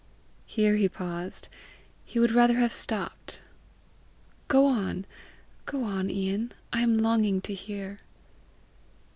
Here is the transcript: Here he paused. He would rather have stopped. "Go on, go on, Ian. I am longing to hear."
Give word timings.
Here 0.47 0.77
he 0.77 0.89
paused. 0.89 1.47
He 2.03 2.17
would 2.17 2.31
rather 2.31 2.55
have 2.57 2.73
stopped. 2.73 3.43
"Go 4.47 4.65
on, 4.65 5.05
go 5.67 5.83
on, 5.83 6.09
Ian. 6.09 6.53
I 6.73 6.81
am 6.81 6.97
longing 6.97 7.39
to 7.41 7.53
hear." 7.53 7.99